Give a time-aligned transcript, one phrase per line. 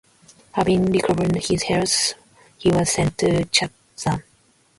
[0.53, 2.15] Having recovered his health
[2.57, 4.23] he was sent to Chatham.